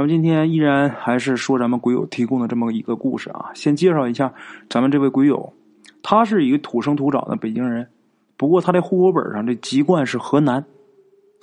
[0.00, 3.50] 咱们今天依然还是说咱们鬼友提供的这么一个故事啊。
[3.52, 4.32] 先介绍一下
[4.70, 5.52] 咱们这位鬼友，
[6.02, 7.86] 他是一个土生土长的北京人，
[8.38, 10.64] 不过他的户口本上这籍贯是河南。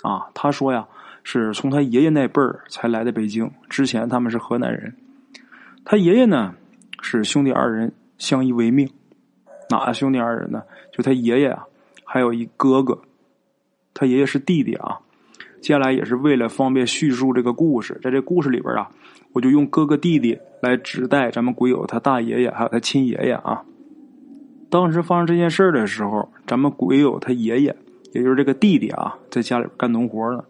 [0.01, 0.87] 啊，他说呀，
[1.23, 4.91] 是从他爷爷那辈儿才来的北京，之前他们是河南人。
[5.85, 6.55] 他爷爷呢
[6.99, 8.89] 是兄弟二人相依为命，
[9.69, 10.63] 哪兄弟二人呢？
[10.91, 11.63] 就他爷爷啊，
[12.03, 12.99] 还有一哥哥，
[13.93, 14.97] 他爷爷是弟弟啊。
[15.61, 18.89] 接下来也是为了方便叙述这个故事，在这故事里边啊，
[19.33, 23.63] 我就用哥哥弟弟来指代咱们鬼友他大爷爷还有他亲爷爷啊。
[24.69, 27.75] 当时发生这件事的时候，咱们鬼友他爷爷，
[28.13, 30.43] 也就是这个弟弟啊，在家里干农活呢。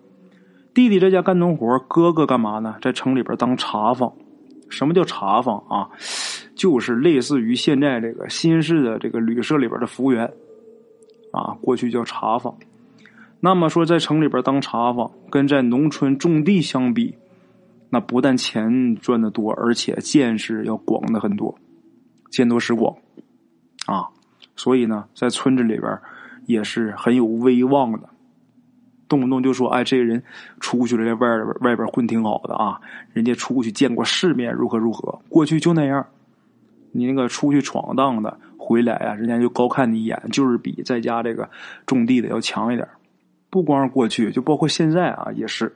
[0.74, 2.76] 弟弟在家干农活，哥哥干嘛呢？
[2.82, 4.12] 在城里边当茶坊。
[4.70, 5.90] 什么叫茶坊啊？
[6.56, 10.26] 就是类似于现在这个新式的这个旅社里边的服务员
[11.32, 12.54] 啊，过去叫茶坊。
[13.40, 17.16] 那么说，在城里边当茶坊，跟在农村种地相比，
[17.90, 21.56] 那不但钱赚的多，而且见识要广的很多，
[22.32, 22.96] 见多识广，
[23.86, 24.10] 啊，
[24.56, 26.00] 所以呢，在村子里边
[26.48, 28.10] 也是很有威望的，
[29.08, 30.24] 动不动就说：“哎，这个人
[30.60, 32.82] 出去了，在外边外边混挺好的啊，
[33.14, 36.04] 人家出去见过世面，如何如何。”过去就那样，
[36.92, 41.48] 你那个出去闯荡的回来啊，人家就高看你一眼，就是比在家这个
[41.86, 42.88] 种地的要强一点。
[43.50, 45.76] 不光是过去，就包括现在啊，也是。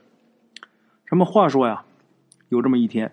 [1.06, 1.84] 什么话说呀？
[2.48, 3.12] 有这么一天，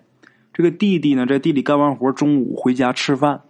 [0.52, 3.40] 这个弟弟呢，在地里干完活，中午回家吃饭，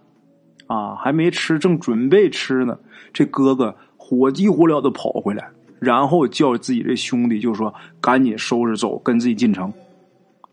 [0.67, 2.79] 啊，还没吃，正准备吃呢，
[3.13, 9.73] 这哥哥火急火燎的跑回来，然后叫自己这兄弟，就说赶紧收拾走，跟自己进城。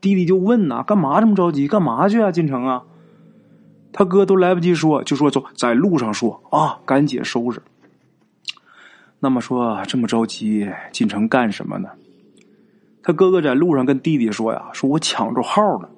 [0.00, 1.68] 弟弟就问呐，干嘛这么着急？
[1.68, 2.32] 干嘛去啊？
[2.32, 2.82] 进城啊？
[3.92, 7.62] 他哥都来不及说，就说走，在路上说啊，赶紧收拾。
[9.20, 11.88] 那么说这么着急进城干什么呢？
[13.02, 15.88] 他哥哥在路上跟弟弟说呀：“说我抢着号了。”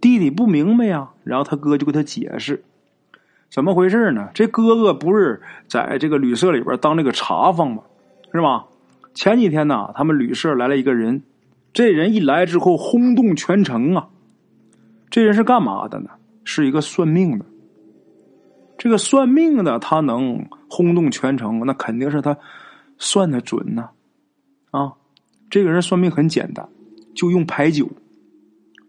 [0.00, 2.64] 弟弟不明白呀，然后他哥就给他解释
[3.48, 4.28] 怎么回事呢？
[4.34, 7.82] 这哥哥不是在这个旅社里边当这个茶房吗？
[8.32, 8.64] 是吧？
[9.14, 11.22] 前几天呢，他们旅社来了一个人，
[11.72, 14.08] 这人一来之后轰动全城啊！
[15.08, 16.10] 这人是干嘛的呢？
[16.44, 17.44] 是一个算命的。
[18.82, 22.36] 这个算命的他能轰动全城，那肯定是他
[22.98, 23.90] 算的准呢。
[24.72, 24.94] 啊，
[25.48, 26.68] 这个人算命很简单，
[27.14, 27.88] 就用牌九。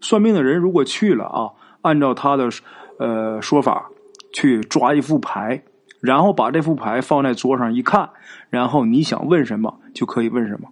[0.00, 2.50] 算命的人如果去了啊，按照他的
[2.98, 3.88] 呃说法
[4.32, 5.62] 去抓一副牌，
[6.00, 8.10] 然后把这副牌放在桌上一看，
[8.50, 10.70] 然后你想问什么就可以问什么。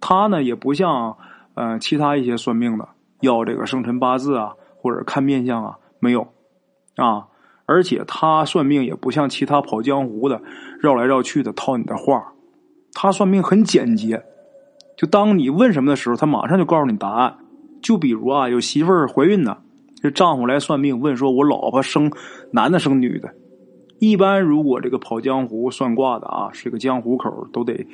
[0.00, 1.18] 他呢也不像
[1.52, 2.88] 呃其他一些算命的
[3.20, 6.26] 要这个生辰八字啊，或者看面相啊，没有
[6.96, 7.26] 啊。
[7.70, 10.42] 而且他算命也不像其他跑江湖的
[10.80, 12.32] 绕来绕去的套你的话，
[12.92, 14.24] 他算命很简洁，
[14.96, 17.36] 就当你问什么的时候，他马上就告诉你答案。
[17.80, 19.58] 就比如啊，有媳妇儿怀孕呢，
[20.02, 22.10] 这丈夫来算命问说：“我老婆生
[22.50, 23.32] 男的生女的？”
[24.00, 27.86] 一般如果这个跑江湖算卦的啊，是个江湖口，都得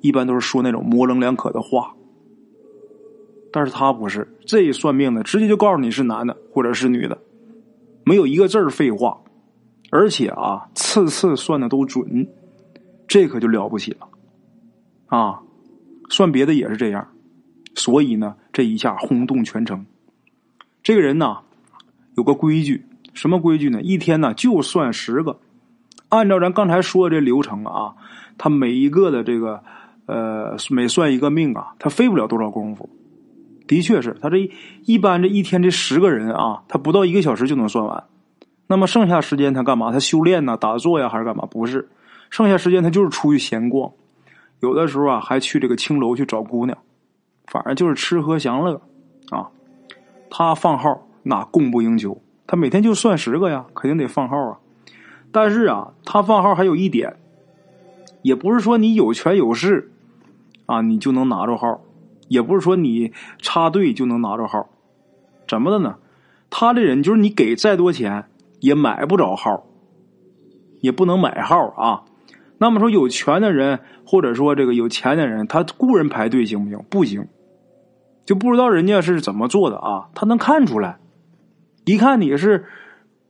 [0.00, 1.96] 一般都是说那种模棱两可的话。
[3.52, 7.18] 但是他不是，这一算命的直接就告诉你是男的或者是女的，
[8.04, 9.22] 没有一个字儿废话。
[9.96, 12.26] 而且啊，次次算的都准，
[13.06, 14.08] 这可就了不起了，
[15.06, 15.38] 啊，
[16.08, 17.06] 算别的也是这样，
[17.76, 19.86] 所以呢，这一下轰动全城。
[20.82, 21.36] 这个人呢，
[22.16, 23.80] 有个规矩，什么规矩呢？
[23.82, 25.38] 一天呢就算十个，
[26.08, 27.94] 按照咱刚才说的这流程啊，
[28.36, 29.62] 他每一个的这个
[30.06, 32.90] 呃，每算一个命啊，他费不了多少功夫。
[33.68, 34.50] 的确是他这
[34.86, 38.02] 一般这一天这十个人啊，他不到一个小时就能算完。
[38.66, 39.92] 那么剩下时间他干嘛？
[39.92, 40.56] 他修炼呢？
[40.56, 41.46] 打坐呀，还是干嘛？
[41.50, 41.88] 不是，
[42.30, 43.92] 剩下时间他就是出去闲逛，
[44.60, 46.76] 有的时候啊还去这个青楼去找姑娘，
[47.46, 48.80] 反正就是吃喝享乐
[49.30, 49.50] 啊。
[50.30, 54.58] 他放号那供不应求，他每天就算十个呀，肯定得放号啊。
[55.30, 57.16] 但是啊，他放号还有一点，
[58.22, 59.92] 也不是说你有权有势
[60.64, 61.82] 啊，你就能拿着号，
[62.28, 64.70] 也不是说你插队就能拿着号，
[65.46, 65.96] 怎么的呢？
[66.48, 68.24] 他这人就是你给再多钱。
[68.64, 69.66] 也买不着号，
[70.80, 72.04] 也不能买号啊。
[72.56, 76.84] 那么说，有权的人或者说这个有钱的人，他雇人排队行不行？
[76.88, 77.28] 不行，
[78.24, 80.08] 就不知道人家是怎么做的啊。
[80.14, 80.98] 他能看出来，
[81.84, 82.64] 一看你是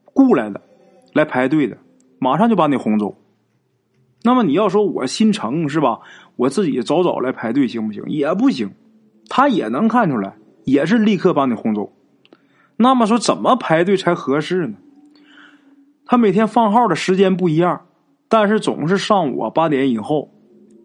[0.05, 0.61] 雇来的，
[1.13, 1.79] 来排队的，
[2.21, 3.17] 马上就把你轰走。
[4.23, 5.99] 那么你要说我心诚是吧？
[6.37, 8.05] 我自己早早来排队行不行？
[8.07, 8.71] 也不行，
[9.29, 11.93] 他也能看出来，也是立刻把你轰走。
[12.77, 14.77] 那么说，怎么排队才合适呢？
[16.07, 17.87] 他每天放号的时间不一样，
[18.29, 20.33] 但是总是上午八点以后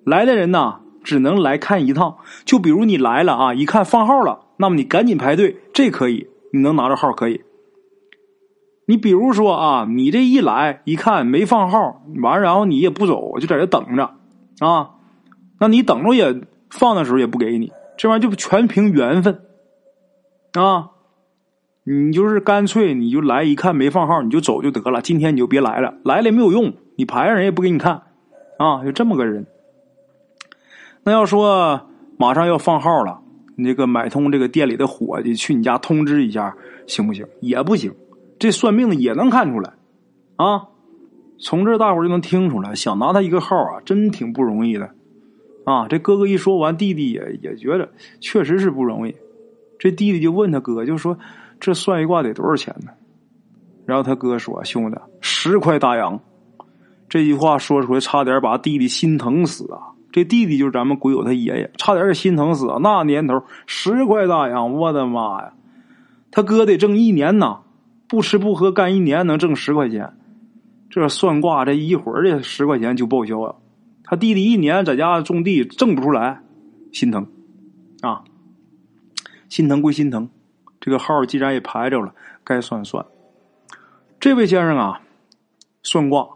[0.06, 2.18] 来的人呢，只能来看一趟。
[2.46, 7.42] 就比如你来了啊，一看放号了，那么你赶紧排队，这可以，你能拿着号可以。
[8.88, 14.16] 你比如说啊，你这一来一看没放号，完然后你也不走，就在这等着
[14.60, 14.92] 啊，
[15.60, 19.42] 那你等着也放的时候也不给你，这玩意儿就全凭缘分
[20.54, 20.92] 啊。
[21.92, 28.04] 你就是干脆你就来一看没放号你就走就得了，今天你就别来了，来了也没有用，你排上人也不给你看，
[28.60, 29.48] 啊，就这么个人。
[31.04, 33.22] 那要说马上要放号了，
[33.56, 36.56] 你这个买通这个店里的伙计去你家通知一下，
[36.86, 37.26] 行不行？
[37.42, 37.92] 也不行，
[38.38, 39.74] 这算命的也能看出来，
[40.36, 40.68] 啊，
[41.40, 44.92] 从这大伙就能听出来，想拿他一个号啊，真挺不容易的，
[45.64, 47.90] 啊，这哥哥一说完，弟弟也也觉得
[48.20, 49.16] 确实是不容易，
[49.80, 51.18] 这弟弟就问他哥，就说。
[51.60, 52.92] 这算一卦得多少钱呢？
[53.86, 56.20] 然后他哥说：“兄弟，十块大洋。”
[57.10, 59.82] 这句话说出来，差点把弟弟心疼死啊！
[60.12, 62.78] 这弟弟就是咱们鬼友他爷爷，差点心疼死啊！
[62.82, 65.54] 那年头十块大洋，我的妈呀！
[66.30, 67.62] 他哥得挣一年呐，
[68.08, 70.14] 不吃不喝干一年能挣十块钱。
[70.92, 73.56] 这算卦这一会儿这十块钱就报销了。
[74.04, 76.42] 他弟弟一年在家种地挣不出来，
[76.92, 77.26] 心疼
[78.02, 78.24] 啊！
[79.50, 80.30] 心疼归心疼。
[80.80, 83.06] 这个号既然也排着了，该算算。
[84.20, 85.02] 这位先生啊，
[85.84, 86.28] 算卦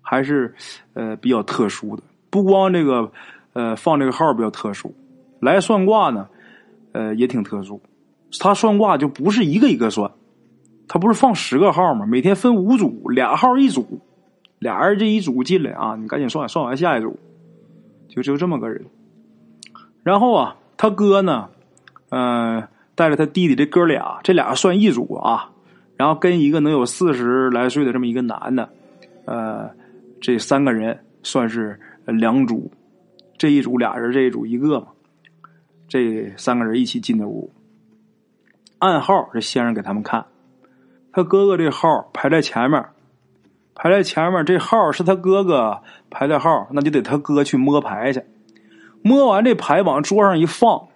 [0.00, 0.54] 还是
[0.94, 2.02] 呃比较特殊的。
[2.30, 3.10] 不光这个
[3.52, 4.94] 呃放这个号比较特殊，
[5.40, 6.28] 来算卦呢，
[6.92, 7.80] 呃也挺特殊。
[8.40, 10.10] 他算卦就不是一个一个算，
[10.86, 12.06] 他不是放十个号吗？
[12.06, 14.00] 每天分五组，俩号一组，
[14.58, 17.18] 俩人这一组进来啊，你赶紧算，算完下一组，
[18.08, 18.84] 就就这么个人。
[20.02, 21.50] 然后啊，他哥呢，
[22.08, 22.66] 嗯。
[22.98, 25.48] 带着他弟弟这哥俩，这俩算一组啊，
[25.96, 28.68] 然后跟一个能有四十来岁的这么一个男的，
[29.24, 29.70] 呃，
[30.20, 32.68] 这三个人算是两组，
[33.38, 34.88] 这一组俩人，这一组一个嘛，
[35.86, 37.48] 这三个人一起进的屋，
[38.80, 40.26] 暗号这先生给他们看，
[41.12, 42.84] 他哥哥这号排在前面，
[43.76, 45.80] 排在前面，这号是他哥哥
[46.10, 48.20] 排的号，那就得他哥去摸牌去，
[49.02, 50.88] 摸完这牌往桌上一放，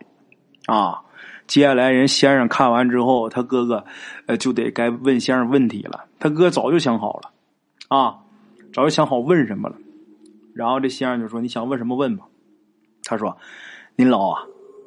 [0.66, 0.98] 啊。
[1.46, 3.84] 接下来，人先生看完之后，他哥哥
[4.26, 6.04] 呃就得该问先生问题了。
[6.18, 7.30] 他哥早就想好了，
[7.88, 8.18] 啊，
[8.72, 9.76] 早就想好问什么了。
[10.54, 12.24] 然后这先生就说：“你想问什么问吧。”
[13.04, 13.36] 他说
[13.96, 14.42] ：“您老啊，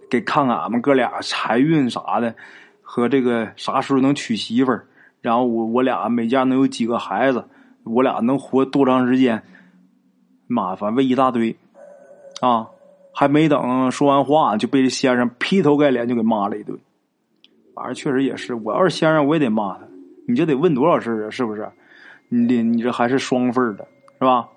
[0.10, 2.34] 给看看俺们哥俩财运啥的，
[2.81, 4.88] 和这个啥时候能娶媳妇儿，
[5.22, 7.44] 然后我我俩每家能有几个孩子，
[7.84, 9.44] 我俩能活多长时间？
[10.48, 11.56] 麻烦问一大堆，
[12.42, 12.68] 啊。”
[13.18, 16.78] 还没等说完话，就被这先生劈头盖脸就给骂了一顿。
[17.74, 19.88] 反正确实也是，我要是先生，我也得骂他。
[20.28, 21.30] 你这得问多少事啊？
[21.30, 21.66] 是不是？
[22.28, 23.88] 你你这还是双份的，
[24.20, 24.50] 是吧？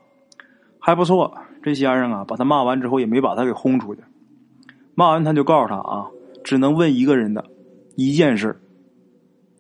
[0.81, 1.33] 还不错，
[1.63, 4.01] 这先生啊，把他骂完之后，也没把他给轰出去。
[4.97, 6.07] 骂完他就告诉他啊，
[6.43, 7.45] 只能问一个人的
[7.95, 8.61] 一件事。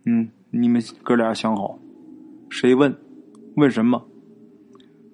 [0.06, 1.78] 嗯，你们哥俩想好，
[2.50, 2.96] 谁问？
[3.54, 4.04] 问什么？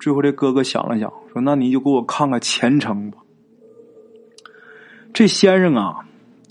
[0.01, 3.19] 最后这哥哥想了想，说：“那你就给我看看前程吧。”
[5.15, 6.01] 这先生啊，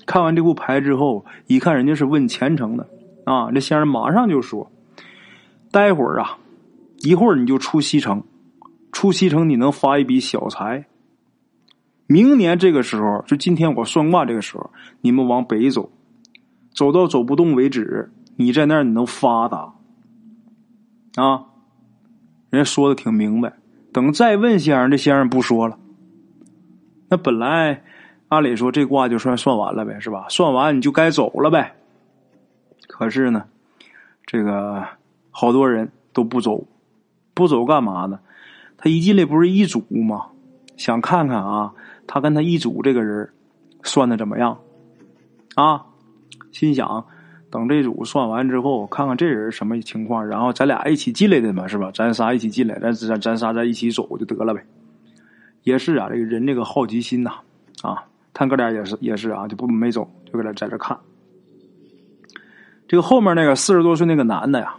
[0.06, 2.88] 看完这副牌之后，一看人家是问前程的
[3.26, 4.72] 啊，这先生马上就说
[5.70, 6.38] ：“待会儿啊，
[7.00, 8.24] 一会儿你就出西城，
[8.94, 10.86] 出西城你能发一笔小财。
[12.08, 15.92] 明年这个时候，就今天我算卦这个时候，你们往北走，
[16.74, 19.74] 走到走不动为止，你在那儿你能发达
[21.22, 21.48] 啊。”
[22.50, 23.52] 人家说的挺明白。
[23.92, 25.78] 等再问先生，这先生不说了。
[27.10, 27.84] 那本来。
[28.34, 30.26] 按理说这卦就算算完了呗，是吧？
[30.30, 31.76] 算完你就该走了呗。
[32.88, 33.44] 可是呢，
[34.26, 34.84] 这个
[35.30, 36.66] 好多人都不走，
[37.34, 38.20] 不走干嘛呢？
[38.78, 40.28] 他一进来不是一组吗？
[40.78, 41.74] 想看看啊，
[42.08, 43.30] 他跟他一组这个人
[43.84, 44.58] 算的怎么样
[45.56, 45.86] 啊？
[46.52, 47.06] 心想
[47.50, 51.92] 等这组算完之后，看看这人什么情况，然后咱俩一起进来的嘛，是吧？
[51.94, 54.66] 咱仨一起进来，咱咱咱仨在一起走就得了呗。
[55.64, 57.32] 也是啊，这个人这个好奇心呐，
[57.82, 58.04] 啊。
[58.34, 60.98] 他哥俩也是也是啊，就不没走，就搁这在这看。
[62.88, 64.76] 这个后面那个四十多岁那个男的呀，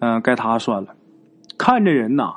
[0.00, 0.94] 嗯，该他算了。
[1.58, 2.34] 看这人呐，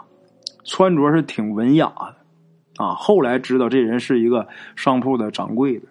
[0.63, 2.93] 穿着是挺文雅的啊。
[2.93, 5.87] 后来知道这人是一个商铺的掌柜的。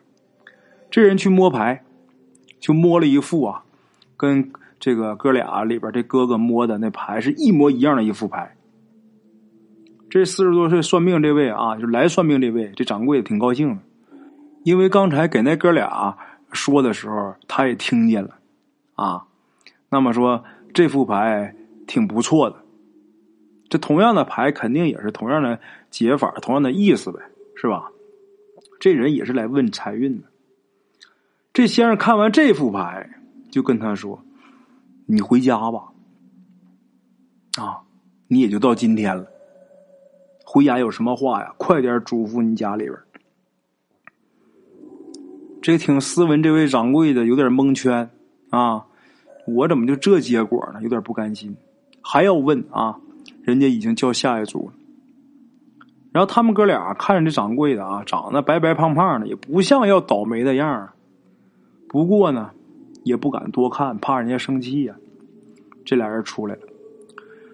[0.90, 1.82] 这人去摸牌，
[2.60, 3.64] 就摸了一副啊，
[4.16, 8.54] 跟这个哥俩里边这哥哥摸的那牌是一模一样的一副牌。
[10.08, 13.78] 这四十多岁算命这位啊，就来算命这位，这掌柜的挺高兴的。
[14.64, 16.16] 因为刚才给那哥俩
[16.50, 18.38] 说的时候，他也听见了，
[18.94, 19.26] 啊，
[19.90, 20.42] 那么说
[20.72, 21.54] 这副牌
[21.86, 22.56] 挺不错的，
[23.68, 27.20] 这同样的牌肯定也是同样的解法，同样的意思呗，
[27.54, 27.90] 是吧？
[28.80, 30.28] 这人也是来问财运的。
[31.52, 33.10] 这先生看完这副牌，
[33.50, 34.24] 就跟他说
[35.06, 35.92] ：“你回家吧，
[37.58, 37.82] 啊，
[38.28, 39.26] 你也就到今天了。
[40.46, 41.54] 回家有什么话呀？
[41.58, 42.96] 快点嘱咐你家里边。”
[45.64, 48.10] 这挺斯文这位掌柜的有点蒙圈
[48.50, 48.84] 啊，
[49.46, 50.82] 我怎么就这结果呢？
[50.82, 51.56] 有点不甘心，
[52.02, 52.98] 还要问啊，
[53.44, 54.74] 人家已经叫下一组了。
[56.12, 60.92] 然后他们哥俩看着这掌柜的啊，长得白白胖胖的，也不像要倒霉的样儿。
[61.88, 62.50] 不过呢，
[63.02, 64.94] 也不敢多看，怕人家生气呀。
[65.86, 66.60] 这俩人出来了，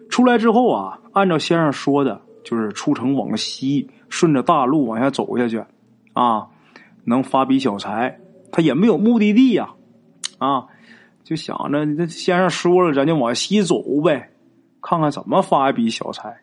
[0.08, 5.62] 出来之后啊，按照先生说的，就是出城往西，顺着大路往下走下去，
[6.14, 6.48] 啊。
[7.04, 8.20] 能发笔小财，
[8.52, 9.70] 他也没有目的地呀，
[10.38, 10.66] 啊，
[11.24, 14.30] 就想着这先生说了，咱就往西走呗，
[14.82, 16.40] 看看怎么发一笔小财。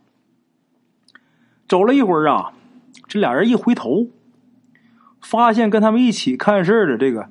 [1.68, 2.54] 走了一会儿啊，
[3.08, 4.08] 这俩人一回头，
[5.22, 7.28] 发现跟他们一起看事的这个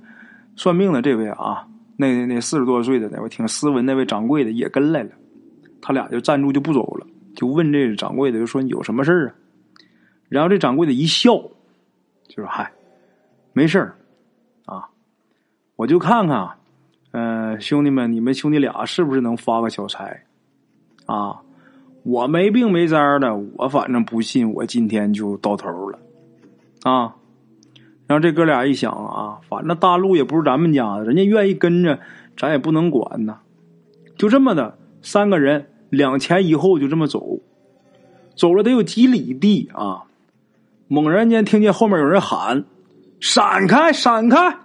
[0.57, 1.67] 算命的这位啊，
[1.97, 5.11] 那那四十多岁的那位挺斯文那位掌柜的也跟来了，
[5.81, 9.35] 他俩就站住就不走了，就问这掌柜的就说你有什么事啊？
[10.29, 11.33] 然后这掌柜的一笑，
[12.29, 12.71] 就说嗨。
[13.57, 13.95] 没事儿，
[14.67, 14.91] 啊，
[15.77, 16.47] 我就看看，
[17.13, 20.25] 嗯，兄弟们，你们兄弟俩是不是能发个小财？
[21.07, 21.41] 啊，
[22.03, 25.99] 我没病没灾的，我反正不信，我今天就到头了，
[26.83, 27.17] 啊。
[28.07, 31.99] 然后这哥俩一想啊，反正大路也不是咱们家的，人家愿意跟着，
[32.37, 33.39] 咱也不能管呐。
[34.19, 37.41] 就这么的，三个人两前一后就这么走，
[38.37, 40.03] 走了得有几里地啊，
[40.89, 42.67] 猛然间听见后面有人喊。
[43.21, 43.93] 闪开！
[43.93, 44.57] 闪开！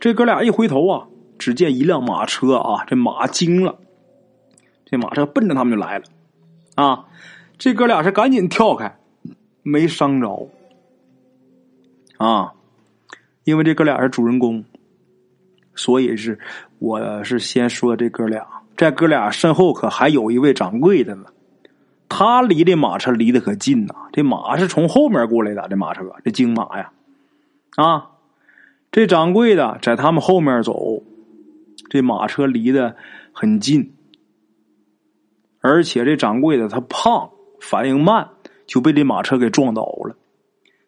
[0.00, 1.06] 这哥俩一回头啊，
[1.38, 3.78] 只见一辆马车啊，这马惊了，
[4.84, 6.04] 这马车奔着他们就来了，
[6.74, 7.04] 啊！
[7.58, 8.98] 这哥俩是赶紧跳开，
[9.62, 10.48] 没伤着，
[12.18, 12.52] 啊！
[13.44, 14.64] 因为这哥俩是主人公，
[15.74, 16.38] 所以是
[16.78, 18.44] 我是先说这哥俩，
[18.76, 21.26] 这哥俩身后可还有一位掌柜的呢。
[22.14, 26.92] 他离这马车离得可近呐，这马是从后面过来的，这马车这京马呀，
[27.76, 28.10] 啊，
[28.90, 31.02] 这掌柜的在他们后面走，
[31.88, 32.96] 这马车离得
[33.32, 33.94] 很近，
[35.62, 38.28] 而且这掌柜的他胖，反应慢，
[38.66, 40.14] 就被这马车给撞倒了。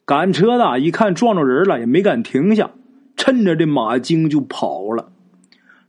[0.05, 2.71] 赶车的一看撞着人了，也没敢停下，
[3.17, 5.11] 趁着这马惊就跑了。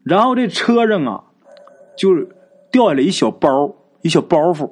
[0.01, 1.25] 然后这车上啊，
[1.97, 2.23] 就
[2.71, 4.71] 掉下来一小包，一小包袱。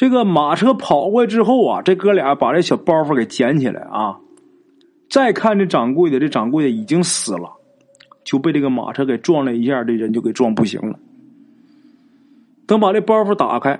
[0.00, 4.18] 这个马车跑过来之后啊，这哥俩把这小包袱给捡起来啊，
[5.10, 7.52] 再看这掌柜的，这掌柜的已经死了，
[8.24, 10.98] 就被这个马车给撞了一下，这人就给撞不行了。
[12.66, 13.78] 等把这包袱打开，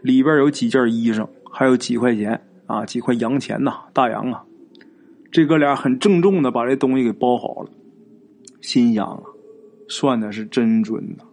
[0.00, 4.42] 里边有几件衣裳，还有几块钱啊，几块洋钱呐，大洋啊。
[5.30, 7.68] 这哥俩很郑重的把这东西给包好了，
[8.62, 9.20] 心想啊，
[9.86, 11.24] 算的是真准呐。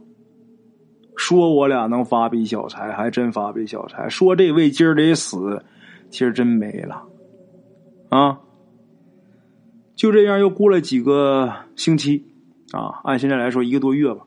[1.17, 4.09] 说我俩能发笔小财，还真发笔小财。
[4.09, 5.63] 说这位今儿得死，
[6.09, 7.03] 今儿真没了，
[8.09, 8.39] 啊！
[9.95, 12.25] 就这样又过了几个星期，
[12.73, 14.21] 啊，按现在来说一个多月吧。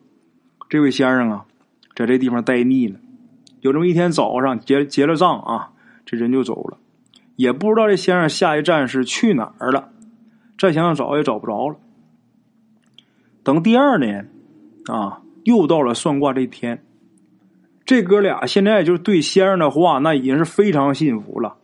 [0.69, 1.45] 这位先生啊，
[1.95, 2.99] 在这地方待腻了。
[3.61, 5.71] 有这么一天早上结结了账啊，
[6.07, 6.79] 这人就走了，
[7.37, 9.91] 也不知道这先生下一站是去哪儿了。
[10.59, 11.77] 再想想找也找不着了。
[13.43, 14.31] 等第二年，
[14.87, 15.21] 啊。
[15.49, 16.85] 又到了算卦这天，
[17.87, 21.57] 这哥俩现在就是对先生的话，那已经是非常信服了。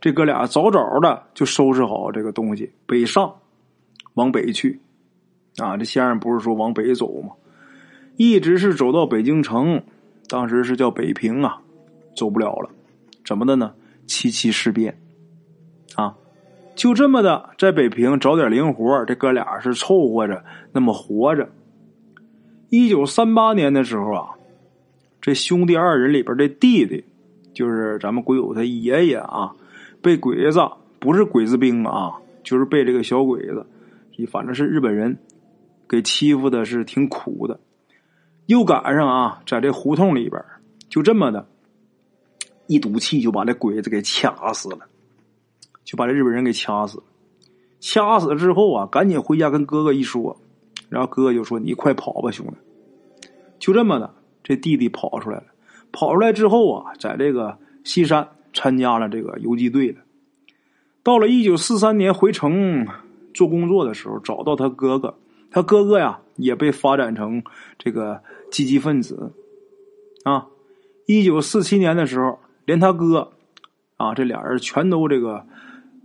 [0.00, 3.34] 这哥俩早早的就收拾好这个东西，北上，
[4.14, 4.80] 往北去。
[5.56, 7.30] 啊，这先生不是说往北走吗？
[8.16, 9.82] 一直是走到北京城，
[10.28, 11.62] 当时是叫北平啊，
[12.16, 12.70] 走不了了。
[13.24, 13.74] 怎么的呢？
[14.06, 14.96] 七七事变，
[15.96, 16.14] 啊，
[16.76, 21.48] 就这么的，在北平找点零活，这哥俩是凑合着那么活着。
[22.74, 24.30] 一九三八年的时候啊，
[25.20, 27.04] 这兄弟二人里边这弟弟，
[27.52, 29.54] 就是咱们鬼友他爷爷啊，
[30.00, 30.58] 被鬼子
[30.98, 33.66] 不是鬼子兵啊，就是被这个小鬼子，
[34.30, 35.18] 反正是日本人
[35.86, 37.60] 给欺负的是挺苦的。
[38.46, 40.42] 又赶上啊，在这胡同里边，
[40.88, 41.46] 就这么的
[42.68, 44.78] 一赌气，就把这鬼子给掐死了，
[45.84, 47.02] 就把这日本人给掐死。
[47.80, 50.38] 掐死之后啊，赶紧回家跟哥哥一说。
[50.92, 55.44] 然后哥哥就说：“你快跑吧，兄弟！”就这么的，这弟弟跑出来了。
[55.90, 60.00] 跑出来之后啊，在这个西山参加了这个游击队了。
[61.02, 62.86] 到了一九四三年回城
[63.32, 65.14] 做工作的时候，找到他哥哥。
[65.50, 67.42] 他哥哥呀，也被发展成
[67.78, 69.32] 这个积极分子。
[70.24, 70.46] 啊，
[71.06, 73.32] 一九四七年的时候，连他哥
[73.96, 75.44] 啊，这俩人全都这个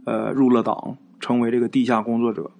[0.05, 2.51] 呃，入了党，成为这个地下工作者。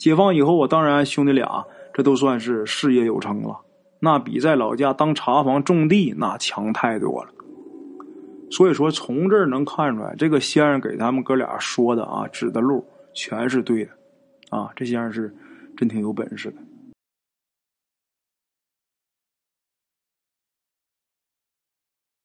[0.00, 3.60] 解放以后我，当然兄弟俩这都算是事业有成了，
[3.98, 7.30] 那比在老家当茶房种地那强太多了。
[8.50, 13.90] 所以说，从这儿能看出来，这个先生给他们哥俩说的啊，指的路全是对的，
[14.48, 15.32] 啊，这先生是
[15.76, 16.56] 真挺有本事的。